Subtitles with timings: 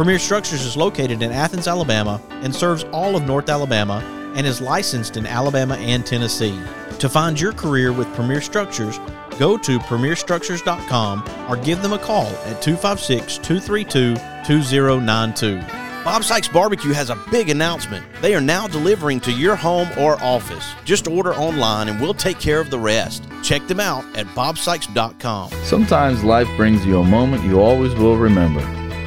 [0.00, 4.02] Premier Structures is located in Athens, Alabama, and serves all of North Alabama
[4.34, 6.58] and is licensed in Alabama and Tennessee.
[7.00, 8.98] To find your career with Premier Structures,
[9.38, 14.14] go to premierstructures.com or give them a call at 256 232
[14.46, 15.60] 2092.
[16.02, 18.06] Bob Sykes Barbecue has a big announcement.
[18.22, 20.72] They are now delivering to your home or office.
[20.86, 23.28] Just order online and we'll take care of the rest.
[23.42, 25.50] Check them out at bobsykes.com.
[25.62, 28.79] Sometimes life brings you a moment you always will remember.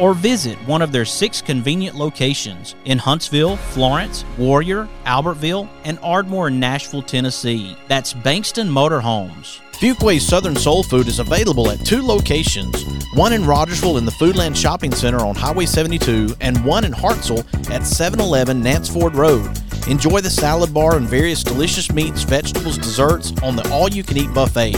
[0.00, 6.48] or visit one of their six convenient locations in Huntsville, Florence, Warrior, Albertville, and Ardmore
[6.48, 7.76] in Nashville, Tennessee.
[7.86, 9.60] That's Bankston Motorhomes.
[9.72, 12.84] Fuquay's Southern Soul Food is available at two locations
[13.14, 17.44] one in Rogersville in the Foodland Shopping Center on Highway 72, and one in Hartselle
[17.68, 19.50] at 711 Nance Ford Road.
[19.88, 24.16] Enjoy the salad bar and various delicious meats, vegetables, desserts on the all you can
[24.16, 24.76] eat buffet.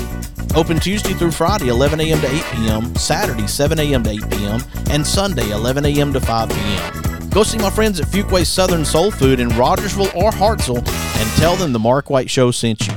[0.54, 2.20] Open Tuesday through Friday, 11 a.m.
[2.20, 4.02] to 8 p.m., Saturday, 7 a.m.
[4.02, 6.12] to 8 p.m., and Sunday, 11 a.m.
[6.12, 7.28] to 5 p.m.
[7.30, 11.56] Go see my friends at Fuquay's Southern Soul Food in Rogersville or Hartselle and tell
[11.56, 12.94] them the Mark White Show sent you.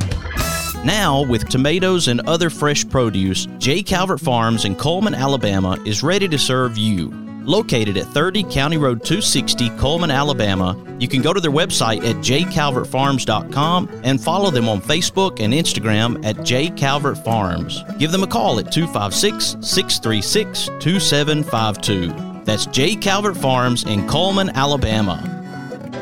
[0.83, 3.81] Now, with tomatoes and other fresh produce, J.
[3.81, 7.24] Calvert Farms in Coleman, Alabama is ready to serve you.
[7.45, 12.15] Located at 30 County Road 260, Coleman, Alabama, you can go to their website at
[12.17, 17.99] jcalvertfarms.com and follow them on Facebook and Instagram at jcalvertfarms.
[17.99, 22.43] Give them a call at 256 636 2752.
[22.45, 22.95] That's J.
[22.95, 25.34] Calvert Farms in Coleman, Alabama.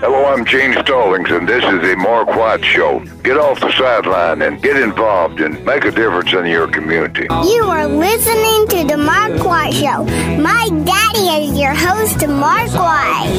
[0.00, 3.00] Hello, I'm Gene Stallings, and this is the Mark White Show.
[3.22, 7.22] Get off the sideline and get involved and make a difference in your community.
[7.22, 10.04] You are listening to The Mark White Show.
[10.38, 13.32] My daddy is your host, Mark White.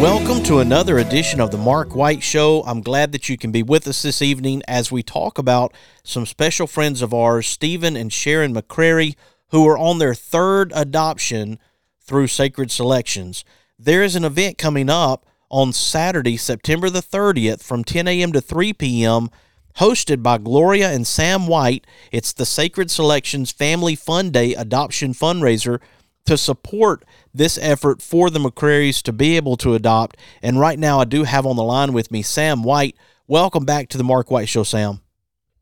[0.00, 2.62] Welcome to another edition of The Mark White Show.
[2.68, 5.74] I'm glad that you can be with us this evening as we talk about
[6.04, 9.16] some special friends of ours, Stephen and Sharon McCrary,
[9.48, 11.58] who are on their third adoption
[12.00, 13.44] through Sacred Selections
[13.78, 18.32] there is an event coming up on Saturday, September the 30th from 10 a.m.
[18.32, 19.30] to 3 p.m.,
[19.78, 21.86] hosted by Gloria and Sam White.
[22.12, 25.80] It's the Sacred Selections Family Fun Day adoption fundraiser
[26.26, 27.04] to support
[27.34, 30.16] this effort for the McCrarys to be able to adopt.
[30.42, 32.96] And right now, I do have on the line with me Sam White.
[33.26, 35.00] Welcome back to the Mark White Show, Sam.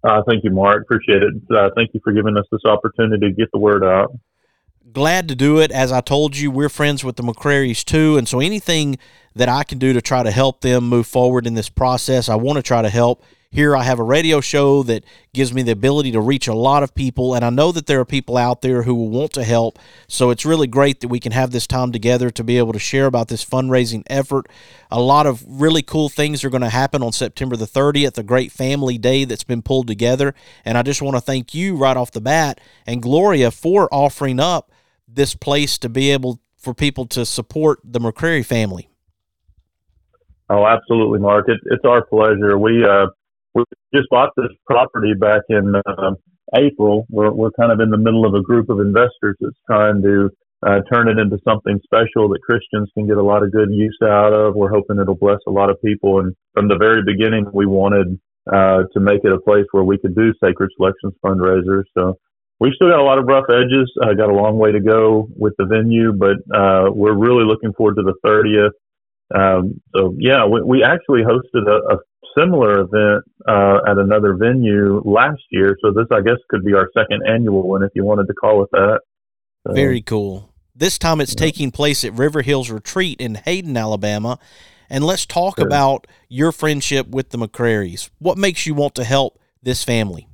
[0.05, 0.83] Uh, thank you, Mark.
[0.83, 1.35] Appreciate it.
[1.51, 4.13] Uh, thank you for giving us this opportunity to get the word out
[4.93, 5.71] glad to do it.
[5.71, 8.17] As I told you, we're friends with the McCrarys too.
[8.17, 8.99] And so anything
[9.35, 12.35] that I can do to try to help them move forward in this process, I
[12.35, 13.23] want to try to help.
[13.51, 16.83] Here, I have a radio show that gives me the ability to reach a lot
[16.83, 19.45] of people, and I know that there are people out there who will want to
[19.45, 19.79] help.
[20.09, 22.79] So it's really great that we can have this time together to be able to
[22.79, 24.49] share about this fundraising effort.
[24.91, 28.23] A lot of really cool things are going to happen on September the 30th, a
[28.23, 30.35] great family day that's been pulled together.
[30.65, 34.41] And I just want to thank you right off the bat and Gloria for offering
[34.41, 34.72] up
[35.15, 38.89] this place to be able for people to support the McCrary family.
[40.49, 41.47] Oh, absolutely, Mark.
[41.49, 42.59] It, it's our pleasure.
[42.59, 43.07] We uh,
[43.55, 43.65] we
[43.95, 46.11] just bought this property back in uh,
[46.55, 47.07] April.
[47.11, 50.31] We're we're kind of in the middle of a group of investors that's trying to
[50.65, 53.99] uh, turn it into something special that Christians can get a lot of good use
[54.05, 54.55] out of.
[54.55, 56.21] We're hoping it'll bless a lot of people.
[56.21, 58.21] And from the very beginning, we wanted
[58.53, 61.85] uh, to make it a place where we could do sacred selections fundraisers.
[61.97, 62.19] So
[62.63, 63.93] we've still got a lot of rough edges.
[64.01, 67.73] Uh, got a long way to go with the venue, but uh, we're really looking
[67.73, 68.71] forward to the 30th.
[69.35, 71.99] Um, so yeah, we, we actually hosted a, a
[72.39, 75.77] similar event uh, at another venue last year.
[75.83, 78.63] So this, I guess, could be our second annual one, if you wanted to call
[78.63, 79.01] it that.
[79.67, 80.53] So, Very cool.
[80.75, 81.47] This time it's yeah.
[81.47, 84.39] taking place at River Hills Retreat in Hayden, Alabama.
[84.89, 85.67] And let's talk sure.
[85.67, 88.11] about your friendship with the McCrarys.
[88.19, 90.29] What makes you want to help this family?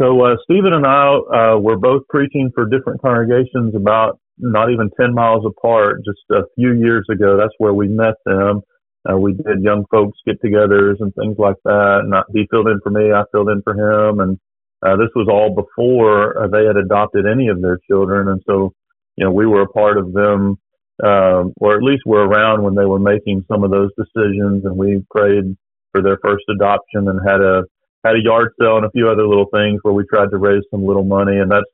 [0.00, 4.90] So uh, Stephen and I uh, were both preaching for different congregations about not even
[5.00, 7.36] 10 miles apart just a few years ago.
[7.36, 8.62] That's where we met them.
[9.08, 12.00] Uh, we did young folks get togethers and things like that.
[12.02, 14.18] And I, he filled in for me, I filled in for him.
[14.18, 14.38] And
[14.84, 18.28] uh, this was all before they had adopted any of their children.
[18.28, 18.72] And so,
[19.16, 20.58] you know, we were a part of them,
[21.04, 24.64] um, or at least were around when they were making some of those decisions.
[24.64, 25.56] And we prayed
[25.92, 27.62] for their first adoption and had a
[28.04, 30.62] had a yard sale and a few other little things where we tried to raise
[30.70, 31.38] some little money.
[31.38, 31.64] And that's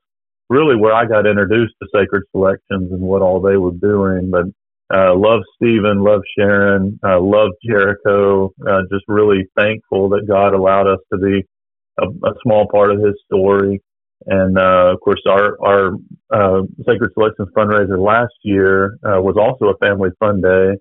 [0.49, 4.31] really where I got introduced to Sacred Selections and what all they were doing.
[4.31, 4.47] But
[4.93, 8.53] uh, love Stephen, love Sharon, uh, love Jericho.
[8.67, 11.47] Uh, just really thankful that God allowed us to be
[11.99, 13.81] a, a small part of His story.
[14.26, 15.93] And uh, of course, our our
[16.33, 20.76] uh, Sacred Selections fundraiser last year uh, was also a family fun day,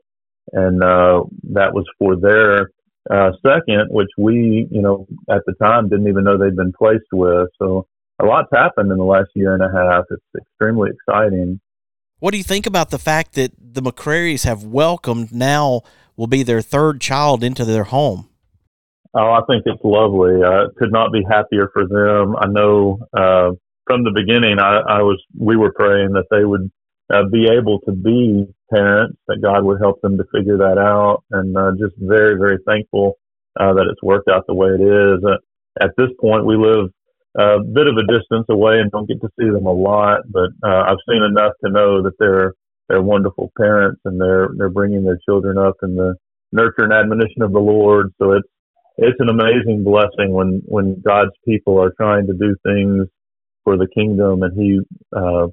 [0.52, 1.24] and uh,
[1.54, 2.72] that was for their
[3.10, 7.12] uh, second, which we, you know, at the time didn't even know they'd been placed
[7.12, 7.50] with.
[7.60, 7.88] So
[8.22, 10.06] a lot's happened in the last year and a half.
[10.10, 11.60] It's extremely exciting.
[12.20, 15.82] What do you think about the fact that the McCrarys have welcomed now
[16.18, 18.28] will be their third child into their home?
[19.14, 20.44] Oh, I think it's lovely.
[20.44, 22.36] I could not be happier for them.
[22.36, 23.52] I know uh,
[23.88, 26.70] from the beginning, I, I was we were praying that they would
[27.12, 31.24] uh, be able to be parents, that God would help them to figure that out.
[31.32, 33.18] And uh, just very, very thankful
[33.60, 35.24] uh, that it's worked out the way it is.
[35.24, 35.38] Uh,
[35.82, 36.90] at this point, we live
[37.38, 40.50] a bit of a distance away and don't get to see them a lot, but
[40.64, 42.54] uh, I've seen enough to know that they're
[42.88, 46.16] they're wonderful parents and they're they're bringing their children up in the
[46.52, 48.14] nurture and admonition of the Lord.
[48.20, 48.48] So it's
[48.98, 53.08] it's an amazing blessing when when God's people are trying to do things
[53.64, 54.80] for the kingdom and He
[55.16, 55.48] uh,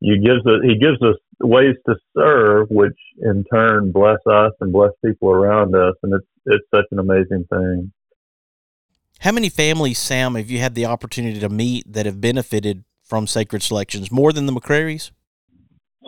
[0.00, 4.72] you gives us, he gives us ways to serve, which in turn bless us and
[4.72, 7.92] bless people around us, and it's it's such an amazing thing.
[9.20, 13.26] How many families, Sam, have you had the opportunity to meet that have benefited from
[13.26, 14.12] Sacred Selections?
[14.12, 15.10] More than the McCrarys?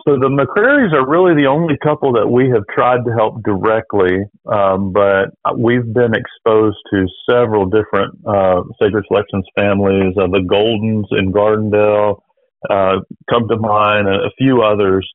[0.07, 4.23] So the McCrarys are really the only couple that we have tried to help directly,
[4.45, 10.15] um, but we've been exposed to several different uh, Sacred Selections families.
[10.17, 12.21] Uh, the Goldens in Gardendale,
[12.69, 12.97] uh,
[13.29, 15.07] come to mind, a, a few others.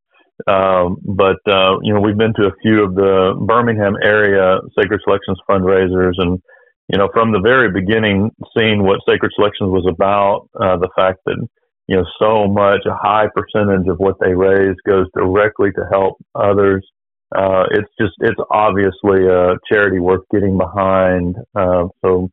[0.46, 5.00] Um, but uh, you know, we've been to a few of the Birmingham area Sacred
[5.04, 6.40] Selections fundraisers, and
[6.88, 11.20] you know, from the very beginning, seeing what Sacred Selections was about, uh, the fact
[11.26, 11.36] that
[11.86, 16.16] you know so much, a high percentage of what they raise goes directly to help
[16.34, 16.84] others.
[17.34, 21.36] uh, it's just it's obviously a charity worth getting behind.
[21.54, 22.28] Uh, so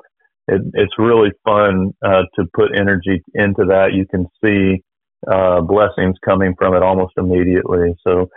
[0.47, 3.93] it, it's really fun uh, to put energy into that.
[3.93, 4.83] You can see
[5.29, 7.95] uh, blessings coming from it almost immediately.
[8.03, 8.29] So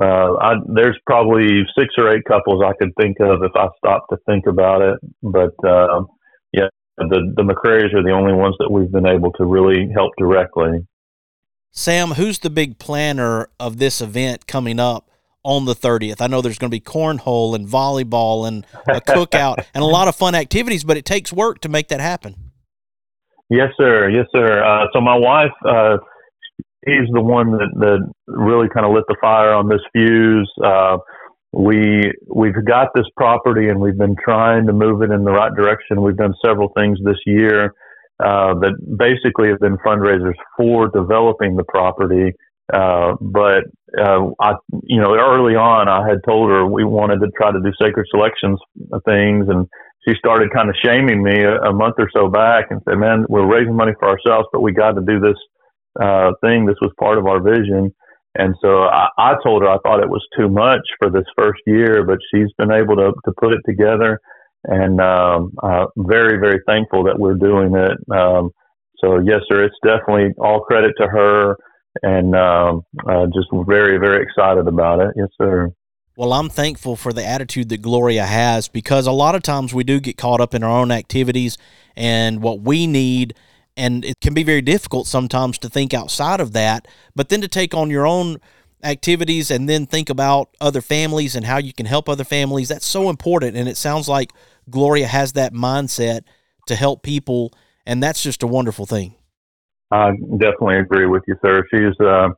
[0.00, 4.10] uh, I, there's probably six or eight couples I could think of if I stopped
[4.10, 4.98] to think about it.
[5.22, 6.02] But uh,
[6.52, 10.86] yeah, the the are the only ones that we've been able to really help directly.
[11.70, 15.10] Sam, who's the big planner of this event coming up
[15.42, 16.20] on the 30th?
[16.20, 20.06] I know there's going to be cornhole and volleyball and a cookout and a lot
[20.06, 22.52] of fun activities, but it takes work to make that happen.
[23.50, 24.08] Yes, sir.
[24.08, 24.62] Yes, sir.
[24.64, 25.98] Uh, so my wife, uh,
[26.86, 30.50] he's the one that, that really kind of lit the fire on this fuse.
[30.62, 30.98] Uh,
[31.52, 35.54] we we've got this property and we've been trying to move it in the right
[35.54, 36.02] direction.
[36.02, 37.74] We've done several things this year
[38.20, 42.32] uh, that basically have been fundraisers for developing the property.
[42.72, 43.64] Uh, but
[43.98, 47.60] uh, I, you know, early on, I had told her we wanted to try to
[47.60, 48.58] do sacred selections
[49.04, 49.68] things, and
[50.08, 53.26] she started kind of shaming me a, a month or so back and said, "Man,
[53.28, 55.36] we're raising money for ourselves, but we got to do this
[56.00, 56.66] uh, thing.
[56.66, 57.94] This was part of our vision."
[58.36, 61.60] And so I, I told her I thought it was too much for this first
[61.66, 64.20] year, but she's been able to to put it together
[64.64, 67.98] and um, uh, very very thankful that we're doing it.
[68.10, 68.50] Um,
[68.98, 71.56] so yes, sir, it's definitely all credit to her,
[72.02, 75.10] and um, uh, just very very excited about it.
[75.16, 75.70] Yes, sir.
[76.16, 79.82] Well, I'm thankful for the attitude that Gloria has because a lot of times we
[79.82, 81.58] do get caught up in our own activities
[81.96, 83.34] and what we need.
[83.76, 87.48] And it can be very difficult sometimes to think outside of that, but then to
[87.48, 88.38] take on your own
[88.84, 92.68] activities and then think about other families and how you can help other families.
[92.68, 93.56] That's so important.
[93.56, 94.32] And it sounds like
[94.70, 96.22] Gloria has that mindset
[96.66, 97.52] to help people,
[97.86, 99.14] and that's just a wonderful thing.
[99.90, 101.64] I definitely agree with you, sir.
[101.70, 102.28] She's, uh,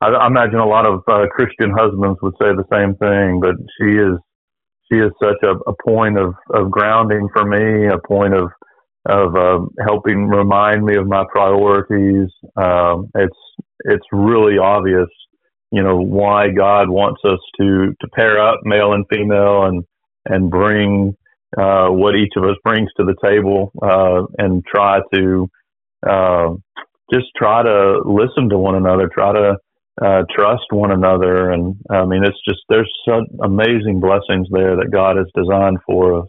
[0.00, 3.54] I, I, imagine a lot of uh, Christian husbands would say the same thing, but
[3.78, 4.18] she is,
[4.90, 8.50] she is such a, a point of, of grounding for me, a point of,
[9.06, 12.28] of uh, helping remind me of my priorities.
[12.56, 13.38] Um, it's,
[13.80, 15.08] it's really obvious,
[15.70, 19.84] you know, why God wants us to, to pair up male and female and,
[20.26, 21.16] and bring
[21.56, 25.48] uh, what each of us brings to the table uh, and try to
[26.08, 26.54] uh,
[27.12, 29.56] just try to listen to one another, try to
[30.02, 31.50] uh, trust one another.
[31.50, 36.22] And I mean, it's just, there's some amazing blessings there that God has designed for
[36.22, 36.28] us.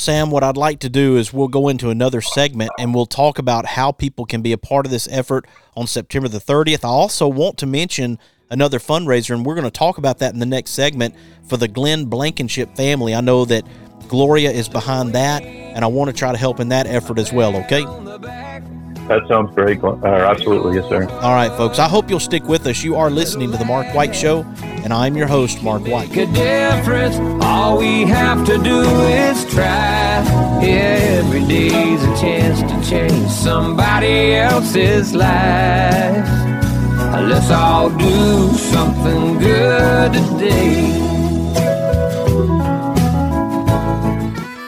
[0.00, 3.40] Sam, what I'd like to do is we'll go into another segment and we'll talk
[3.40, 5.44] about how people can be a part of this effort
[5.76, 6.84] on September the 30th.
[6.84, 10.38] I also want to mention another fundraiser, and we're going to talk about that in
[10.38, 11.16] the next segment
[11.48, 13.12] for the Glenn Blankenship family.
[13.12, 13.64] I know that
[14.06, 17.32] Gloria is behind that, and I want to try to help in that effort as
[17.32, 17.84] well, okay?
[19.08, 19.82] That sounds great.
[19.82, 21.08] Uh, absolutely, yes, sir.
[21.22, 21.78] All right, folks.
[21.78, 22.82] I hope you'll stick with us.
[22.84, 26.10] You are listening to the Mark White Show, and I'm your host, Mark White.
[26.10, 27.16] Make a difference.
[27.42, 30.24] All we have to do is try.
[30.62, 36.28] Every day's a chance to change somebody else's life.
[37.28, 41.07] Let's all do something good today.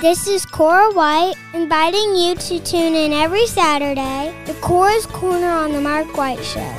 [0.00, 5.72] This is Cora White inviting you to tune in every Saturday to Cora's Corner on
[5.72, 6.72] the Mark White Show.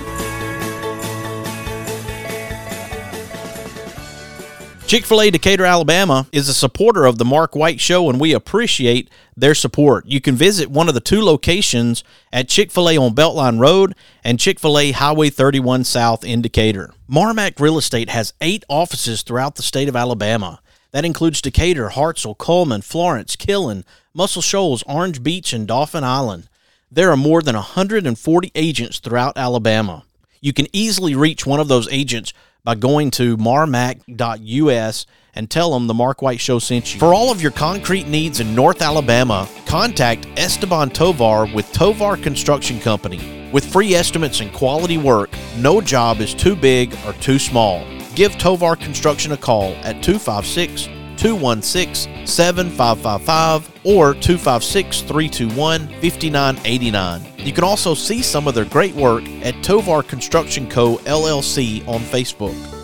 [4.88, 8.32] Chick fil A Decatur, Alabama is a supporter of the Mark White Show, and we
[8.32, 10.06] appreciate their support.
[10.06, 13.96] You can visit one of the two locations at Chick fil A on Beltline Road
[14.24, 16.94] and Chick fil A Highway 31 South in Decatur.
[17.12, 20.62] Marmac Real Estate has eight offices throughout the state of Alabama.
[20.92, 26.50] That includes Decatur, Hartselle, Coleman, Florence, Killen, Muscle Shoals, Orange Beach, and Dauphin Island.
[26.92, 30.04] There are more than 140 agents throughout Alabama.
[30.42, 35.06] You can easily reach one of those agents by going to marmac.us
[35.36, 37.00] and tell them the Mark White Show sent you.
[37.00, 42.80] For all of your concrete needs in North Alabama, contact Esteban Tovar with Tovar Construction
[42.80, 43.50] Company.
[43.54, 47.84] With free estimates and quality work, no job is too big or too small.
[48.20, 57.22] Give Tovar Construction a call at 256 216 7555 or 256 321 5989.
[57.38, 60.98] You can also see some of their great work at Tovar Construction Co.
[60.98, 62.79] LLC on Facebook.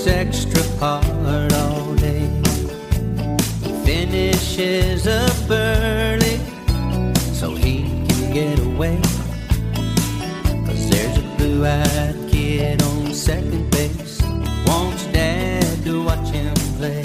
[0.00, 2.26] Works extra hard all day,
[3.84, 6.38] finishes up early
[7.34, 8.98] so he can get away.
[10.66, 14.22] Cause there's a blue eyed kid on second base,
[14.66, 17.02] wants dad to watch him play.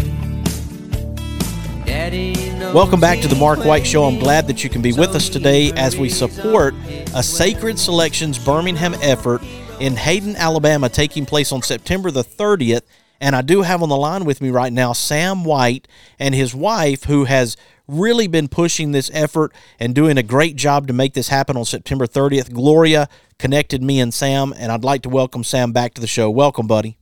[1.85, 2.33] Daddy
[2.73, 4.05] Welcome back to the Mark White Show.
[4.05, 6.73] I'm glad that you can be with us today as we support
[7.13, 9.41] a Sacred Selections Birmingham effort
[9.79, 12.83] in Hayden, Alabama, taking place on September the 30th.
[13.19, 15.87] And I do have on the line with me right now Sam White
[16.19, 17.55] and his wife, who has
[17.87, 21.65] really been pushing this effort and doing a great job to make this happen on
[21.65, 22.51] September 30th.
[22.51, 23.07] Gloria
[23.39, 26.29] connected me and Sam, and I'd like to welcome Sam back to the show.
[26.29, 26.97] Welcome, buddy.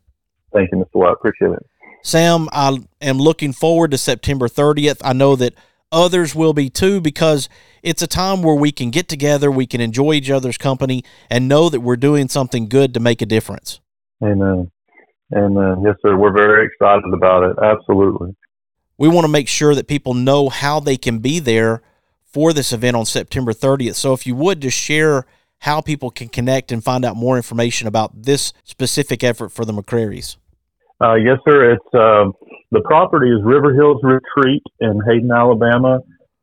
[0.53, 0.99] Thank you, Mr.
[0.99, 1.13] White.
[1.13, 1.65] Appreciate it.
[2.03, 5.01] Sam, I am looking forward to September 30th.
[5.03, 5.53] I know that
[5.93, 7.47] others will be too because
[7.81, 11.47] it's a time where we can get together, we can enjoy each other's company, and
[11.47, 13.79] know that we're doing something good to make a difference.
[14.21, 14.71] Amen.
[15.35, 15.83] Amen.
[15.85, 16.17] Yes, sir.
[16.17, 17.57] We're very excited about it.
[17.63, 18.35] Absolutely.
[18.97, 21.81] We want to make sure that people know how they can be there
[22.25, 23.95] for this event on September 30th.
[23.95, 25.25] So if you would just share
[25.59, 29.71] how people can connect and find out more information about this specific effort for the
[29.71, 30.35] McCrarys.
[31.01, 31.71] Uh, yes, sir.
[31.71, 32.25] It's uh,
[32.73, 35.99] the property is River Hills Retreat in Hayden, Alabama.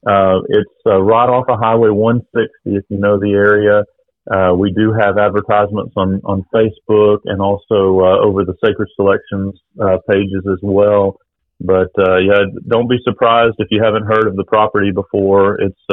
[0.07, 2.49] Uh, it's uh, right off of Highway 160.
[2.64, 3.83] If you know the area,
[4.31, 9.59] uh, we do have advertisements on on Facebook and also uh, over the Sacred Selections
[9.83, 11.19] uh, pages as well.
[11.61, 15.61] But uh, yeah, don't be surprised if you haven't heard of the property before.
[15.61, 15.85] It's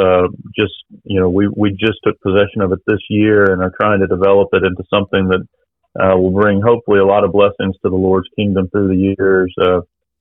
[0.55, 3.99] just you know we we just took possession of it this year and are trying
[4.01, 5.43] to develop it into something that
[6.15, 9.53] will bring hopefully a lot of blessings to the Lord's kingdom through the years.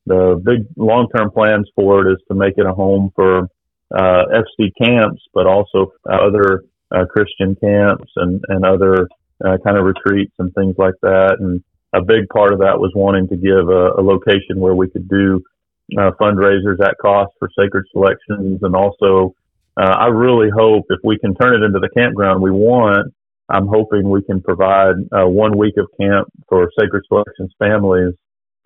[0.09, 3.49] Uh, the big long-term plans for it is to make it a home for
[3.95, 6.65] uh, FC camps, but also other
[6.95, 9.09] uh, Christian camps and and other
[9.45, 11.37] uh, kind of retreats and things like that.
[11.41, 14.89] And a big part of that was wanting to give a, a location where we
[14.89, 15.43] could do
[15.99, 19.35] uh, fundraisers at cost for sacred selections, and also
[19.77, 23.13] uh, I really hope if we can turn it into the campground we want.
[23.49, 28.15] I'm hoping we can provide uh, one week of camp for Sacred Selections families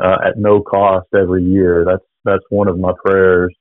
[0.02, 1.84] uh, at no cost every year.
[1.84, 3.54] That's that's one of my prayers.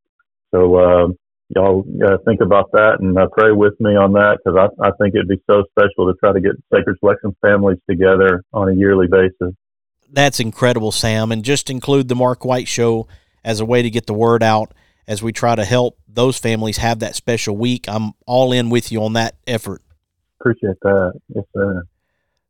[0.52, 1.08] So uh,
[1.50, 4.92] y'all uh, think about that and uh, pray with me on that because I, I
[5.00, 8.74] think it'd be so special to try to get Sacred Selections families together on a
[8.74, 9.56] yearly basis.
[10.12, 11.32] That's incredible, Sam.
[11.32, 13.08] And just include the Mark White Show
[13.44, 14.74] as a way to get the word out
[15.08, 17.86] as we try to help those families have that special week.
[17.88, 19.82] I'm all in with you on that effort.
[20.40, 21.14] Appreciate that.
[21.36, 21.84] Yes, sir.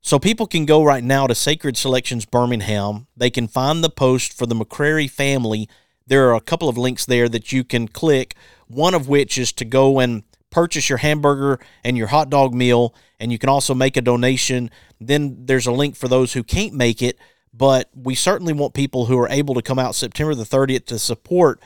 [0.02, 3.08] So people can go right now to Sacred Selections Birmingham.
[3.18, 5.68] They can find the post for the McCrary family.
[6.08, 8.36] There are a couple of links there that you can click,
[8.68, 12.96] one of which is to go and purchase your hamburger and your hot dog meal,
[13.20, 14.72] and you can also make a donation.
[15.00, 17.20] Then there's a link for those who can't make it,
[17.54, 20.98] but we certainly want people who are able to come out September the 30th to
[20.98, 21.62] support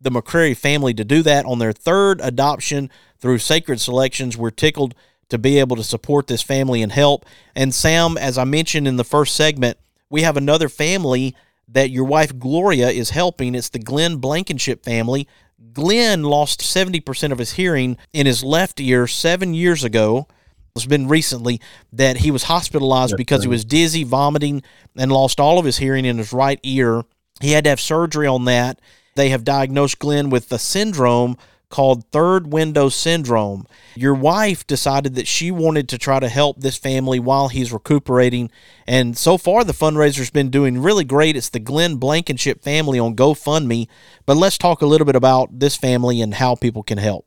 [0.00, 4.36] the McCrary family to do that on their third adoption through Sacred Selections.
[4.36, 4.94] We're tickled
[5.28, 7.24] to be able to support this family and help.
[7.54, 9.78] And Sam, as I mentioned in the first segment,
[10.10, 11.34] we have another family
[11.68, 13.54] that your wife Gloria is helping.
[13.54, 15.28] It's the Glenn Blankenship family.
[15.72, 20.26] Glenn lost 70% of his hearing in his left ear seven years ago.
[20.74, 21.60] It's been recently
[21.92, 24.62] that he was hospitalized Yes, because he was dizzy, vomiting,
[24.96, 27.02] and lost all of his hearing in his right ear.
[27.40, 28.80] He had to have surgery on that.
[29.16, 31.36] They have diagnosed Glenn with the syndrome
[31.70, 33.66] called Third Window Syndrome.
[33.94, 38.50] Your wife decided that she wanted to try to help this family while he's recuperating.
[38.86, 41.36] And so far, the fundraiser's been doing really great.
[41.36, 43.88] It's the Glenn Blankenship family on GoFundMe.
[44.26, 47.26] But let's talk a little bit about this family and how people can help.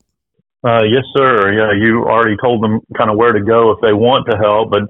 [0.63, 1.53] Uh, yes, sir.
[1.53, 4.69] Yeah, you already told them kind of where to go if they want to help,
[4.69, 4.83] but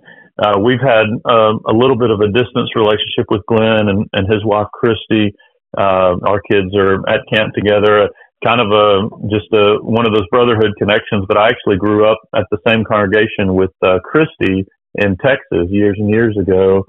[0.43, 4.31] uh, we've had uh, a little bit of a distance relationship with Glenn and, and
[4.31, 5.33] his wife Christy.
[5.77, 8.09] Uh, our kids are at camp together,
[8.43, 11.25] kind of a just a one of those brotherhood connections.
[11.27, 15.95] But I actually grew up at the same congregation with uh, Christy in Texas years
[15.99, 16.85] and years ago.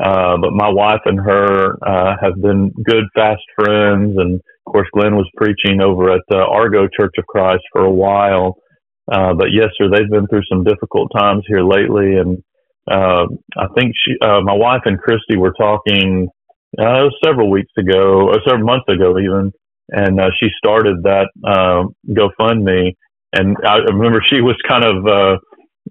[0.00, 4.88] Uh, but my wife and her uh, have been good, fast friends, and of course,
[4.92, 8.56] Glenn was preaching over at uh, Argo Church of Christ for a while.
[9.10, 12.42] Uh, but yes, sir, they've been through some difficult times here lately, and
[12.90, 16.28] uh, I think she, uh, my wife and Christy were talking
[16.80, 19.52] uh, several weeks ago, or several months ago even,
[19.90, 22.94] and uh, she started that uh, GoFundMe.
[23.32, 25.38] And I remember she was kind of uh,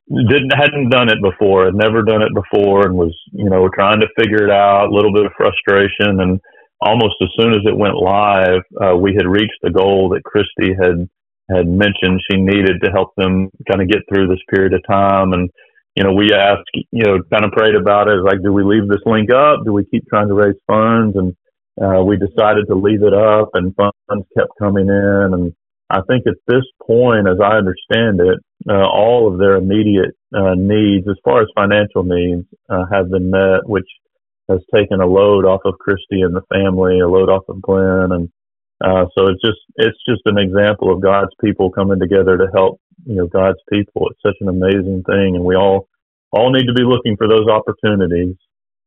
[0.09, 3.99] didn't hadn't done it before, had never done it before, and was you know trying
[3.99, 4.89] to figure it out.
[4.89, 6.39] A little bit of frustration, and
[6.79, 10.73] almost as soon as it went live, uh, we had reached the goal that Christy
[10.73, 11.09] had
[11.51, 15.33] had mentioned she needed to help them kind of get through this period of time.
[15.33, 15.49] And
[15.95, 18.23] you know, we asked, you know, kind of prayed about it.
[18.23, 19.63] Like, do we leave this link up?
[19.63, 21.15] Do we keep trying to raise funds?
[21.15, 21.35] And
[21.81, 25.29] uh, we decided to leave it up, and funds kept coming in.
[25.33, 25.53] And
[25.89, 30.55] I think at this point, as I understand it, uh, all of their immediate uh,
[30.55, 33.87] needs, as far as financial needs, uh, have been met, which
[34.49, 38.11] has taken a load off of Christy and the family, a load off of Glenn,
[38.11, 38.29] and
[38.83, 42.81] uh, so it's just it's just an example of God's people coming together to help
[43.05, 44.09] you know God's people.
[44.09, 45.87] It's such an amazing thing, and we all
[46.31, 48.35] all need to be looking for those opportunities.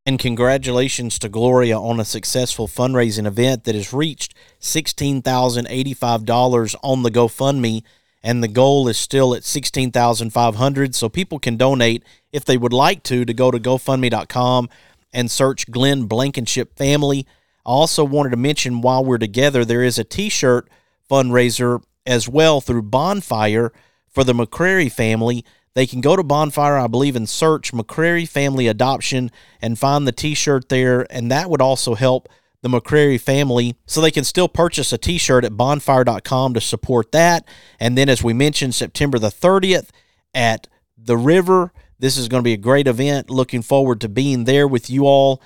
[0.06, 7.10] And congratulations to Gloria on a successful fundraising event that has reached $16,085 on the
[7.10, 7.82] GoFundMe
[8.22, 13.02] and the goal is still at 16,500 so people can donate if they would like
[13.04, 14.68] to to go to gofundme.com
[15.12, 17.26] and search Glenn Blankenship family.
[17.64, 20.68] I also wanted to mention while we're together there is a t-shirt
[21.10, 23.72] fundraiser as well through Bonfire
[24.08, 25.44] for the McCrary family
[25.76, 30.12] they can go to Bonfire, I believe, and search McCrary Family Adoption and find the
[30.12, 31.06] t shirt there.
[31.10, 32.30] And that would also help
[32.62, 33.76] the McCrary family.
[33.84, 37.46] So they can still purchase a t shirt at bonfire.com to support that.
[37.78, 39.90] And then, as we mentioned, September the 30th
[40.34, 41.74] at the river.
[41.98, 43.28] This is going to be a great event.
[43.28, 45.42] Looking forward to being there with you all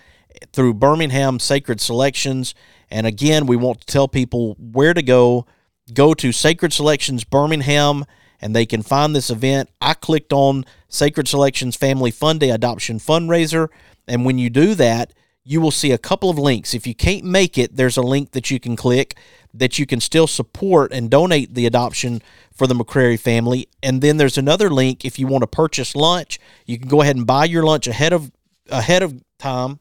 [0.52, 2.54] through Birmingham Sacred Selections.
[2.88, 5.44] And again, we want to tell people where to go.
[5.92, 8.04] Go to Sacred Selections Birmingham
[8.40, 9.70] and they can find this event.
[9.80, 13.68] I clicked on Sacred Selections Family Fun Day Adoption Fundraiser,
[14.06, 15.12] and when you do that,
[15.44, 16.74] you will see a couple of links.
[16.74, 19.16] If you can't make it, there's a link that you can click
[19.52, 22.22] that you can still support and donate the adoption
[22.54, 23.68] for the McCrary family.
[23.82, 27.16] And then there's another link if you want to purchase lunch, you can go ahead
[27.16, 28.30] and buy your lunch ahead of
[28.68, 29.80] ahead of time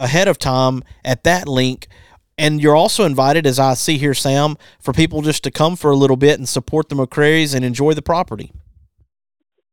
[0.00, 1.88] ahead of time at that link
[2.38, 5.90] and you're also invited, as I see here, Sam, for people just to come for
[5.90, 8.52] a little bit and support the McCrary's and enjoy the property.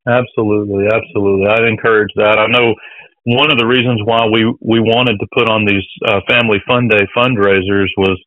[0.07, 1.47] Absolutely, absolutely.
[1.47, 2.37] I'd encourage that.
[2.37, 2.73] I know
[3.23, 6.87] one of the reasons why we we wanted to put on these uh, family fun
[6.87, 8.21] day fundraisers was,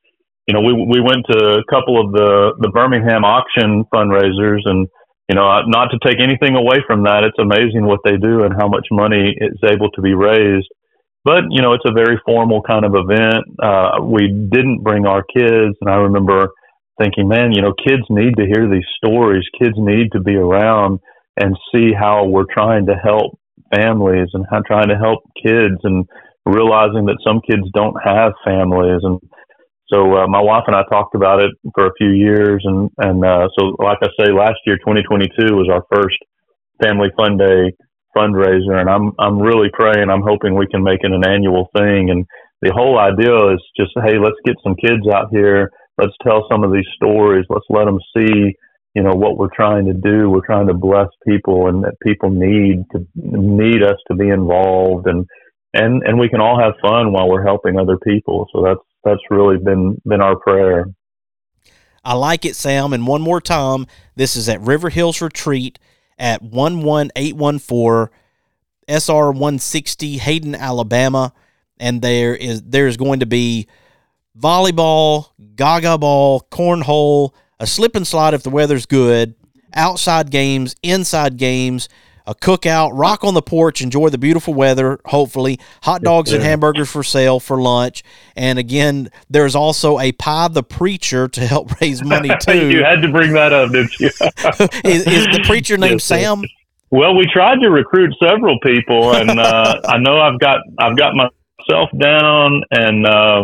[0.47, 4.89] you know, we we went to a couple of the the Birmingham auction fundraisers, and
[5.29, 8.55] you know, not to take anything away from that, it's amazing what they do and
[8.59, 10.69] how much money is able to be raised
[11.29, 13.45] but you know it's a very formal kind of event.
[13.63, 16.49] Uh, we didn't bring our kids and i remember
[16.99, 19.45] thinking man you know kids need to hear these stories.
[19.61, 21.01] Kids need to be around
[21.41, 23.39] and see how we're trying to help
[23.75, 26.07] families and how trying to help kids and
[26.47, 29.01] realizing that some kids don't have families.
[29.03, 29.21] And
[29.93, 33.23] so uh, my wife and I talked about it for a few years and and
[33.23, 36.17] uh, so like I say last year 2022 was our first
[36.83, 37.73] family fun day
[38.17, 40.11] fundraiser, and I'm I'm really praying.
[40.11, 42.11] I'm hoping we can make it an annual thing.
[42.11, 42.27] And
[42.63, 45.71] the whole idea is just, hey, let's get some kids out here.
[45.97, 47.45] Let's tell some of these stories.
[47.49, 48.55] Let's let them see,
[48.95, 50.31] you know, what we're trying to do.
[50.31, 55.07] We're trying to bless people, and that people need to need us to be involved,
[55.07, 55.27] and
[55.75, 58.47] and and we can all have fun while we're helping other people.
[58.53, 60.87] So that's that's really been been our prayer.
[62.05, 62.93] I like it, Sam.
[62.93, 65.79] And one more time, this is at River Hills Retreat
[66.19, 68.15] at 11814
[68.89, 71.33] SR 160 Hayden, Alabama.
[71.79, 73.69] And there is there's going to be
[74.37, 79.35] volleyball, gaga ball, cornhole, a slip and slide if the weather's good,
[79.75, 81.89] outside games, inside games,
[82.29, 85.59] a cookout, rock on the porch, enjoy the beautiful weather, hopefully.
[85.83, 88.05] Hot dogs and hamburgers for sale for lunch.
[88.37, 92.71] And again, there's also a pie the preacher to help raise money too.
[92.71, 94.09] you had to bring that up, didn't you?
[94.85, 96.05] is, is the preacher named Yes.
[96.05, 96.43] Sam?
[96.91, 101.15] Well, we tried to recruit several people, and uh, I know I've got I've got
[101.59, 103.43] myself down, and uh,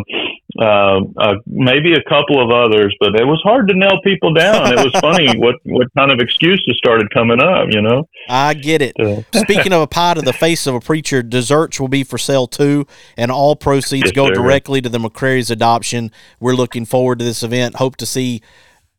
[0.60, 4.72] uh, uh, maybe a couple of others, but it was hard to nail people down.
[4.72, 8.08] It was funny what what kind of excuses started coming up, you know.
[8.28, 8.94] I get it.
[9.00, 12.18] So- Speaking of a pie to the face of a preacher, desserts will be for
[12.18, 14.34] sale too, and all proceeds Yes, go sir.
[14.34, 16.10] directly to the McCrary's adoption.
[16.40, 17.76] We're looking forward to this event.
[17.76, 18.42] Hope to see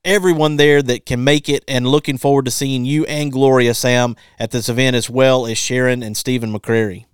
[0.04, 4.16] everyone there that can make it, and looking forward to seeing you and Gloria Sam
[4.38, 7.06] at this event as well as Sharon and Stephen McCrary.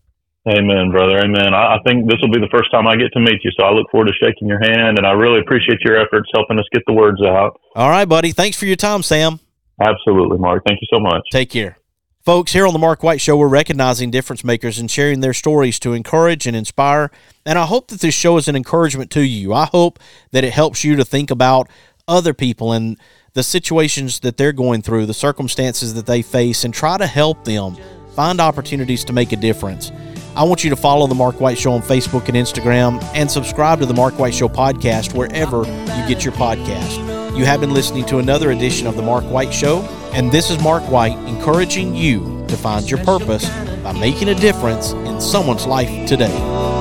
[0.50, 1.20] Amen, brother.
[1.20, 1.54] Amen.
[1.54, 3.64] I, I think this will be the first time I get to meet you, so
[3.64, 6.66] I look forward to shaking your hand, and I really appreciate your efforts helping us
[6.72, 7.60] get the words out.
[7.76, 8.32] All right, buddy.
[8.32, 9.40] Thanks for your time, Sam.
[9.80, 10.64] Absolutely, Mark.
[10.66, 11.22] Thank you so much.
[11.32, 11.78] Take care.
[12.24, 15.80] Folks, here on the Mark White Show, we're recognizing difference makers and sharing their stories
[15.80, 17.12] to encourage and inspire.
[17.46, 19.54] And I hope that this show is an encouragement to you.
[19.54, 20.00] I hope
[20.32, 21.68] that it helps you to think about
[22.08, 22.98] other people and
[23.34, 27.44] the situations that they're going through, the circumstances that they face, and try to help
[27.44, 27.76] them
[28.16, 29.92] find opportunities to make a difference.
[30.34, 33.80] I want you to follow The Mark White Show on Facebook and Instagram and subscribe
[33.80, 37.38] to The Mark White Show podcast wherever you get your podcast.
[37.38, 39.82] You have been listening to another edition of The Mark White Show,
[40.14, 43.50] and this is Mark White encouraging you to find your purpose
[43.84, 46.81] by making a difference in someone's life today.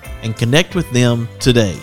[0.23, 1.77] and connect with them today.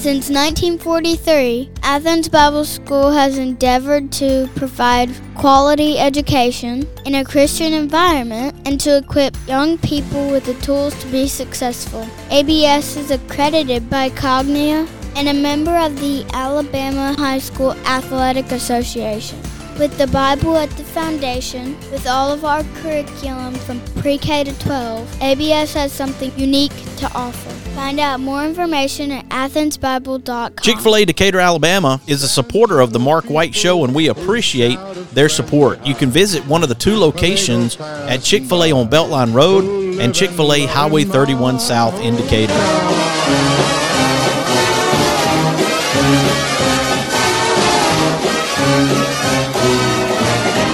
[0.00, 8.56] Since 1943, Athens Bible School has endeavored to provide quality education in a Christian environment
[8.64, 12.06] and to equip young people with the tools to be successful.
[12.30, 19.38] ABS is accredited by Cognia and a member of the Alabama High School Athletic Association.
[19.78, 24.58] With the Bible at the foundation, with all of our curriculum from pre K to
[24.60, 27.59] 12, ABS has something unique to offer.
[27.80, 30.56] Find out more information at athensbible.com.
[30.60, 34.08] Chick fil A Decatur, Alabama is a supporter of the Mark White Show, and we
[34.08, 34.78] appreciate
[35.14, 35.84] their support.
[35.86, 39.98] You can visit one of the two locations at Chick fil A on Beltline Road
[39.98, 42.52] and Chick fil A Highway 31 South in Decatur.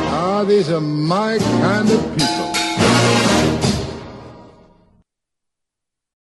[0.09, 2.36] Ah, these are my kind of people.